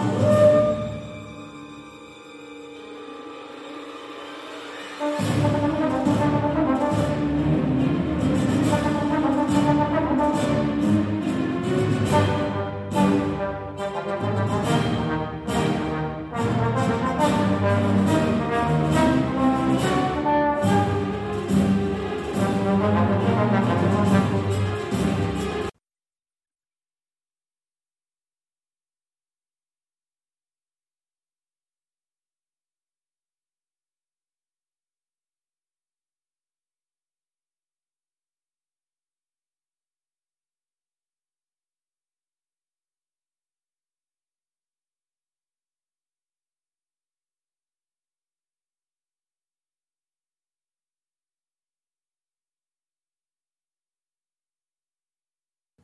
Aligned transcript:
Woo! 0.00 0.47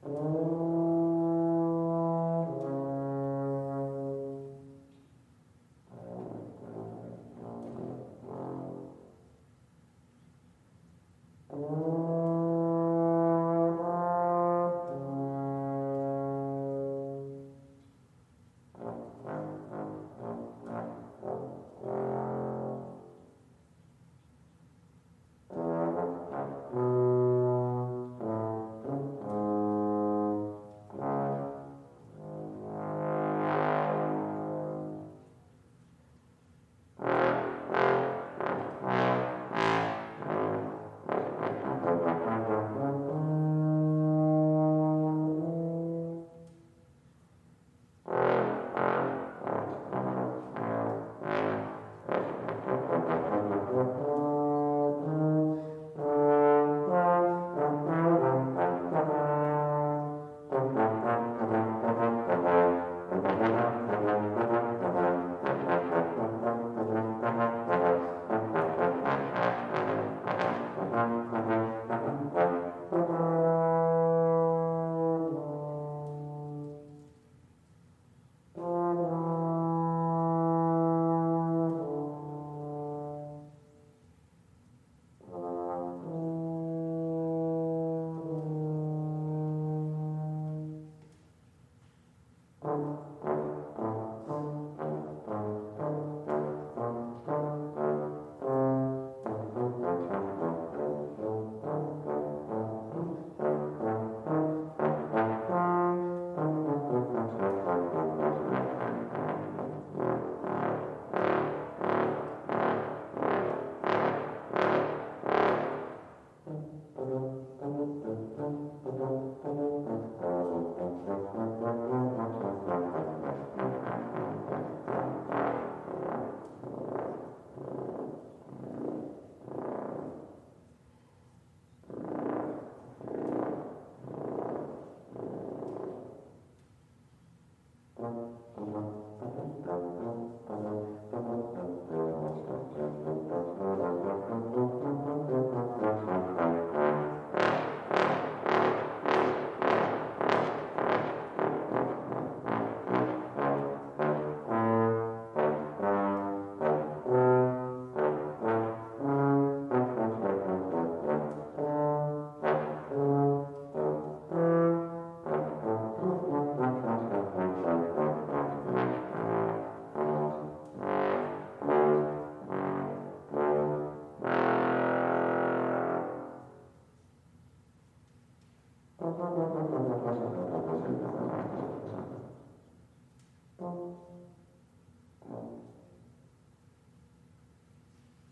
Thank 0.04 0.63